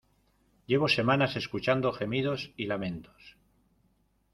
llevo 0.65 0.87
semanas 0.87 1.35
escuchando 1.35 1.91
gemidos 1.93 2.51
y 2.57 2.65
lamentos 2.65 3.37